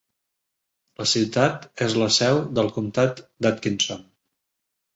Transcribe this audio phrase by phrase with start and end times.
[1.01, 4.05] La ciutat és la seu del Comtat d'Atkinson.